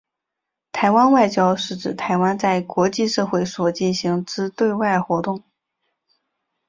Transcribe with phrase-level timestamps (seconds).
[0.71, 5.43] 台湾外交是指台湾在国际社会所进行之对外活动。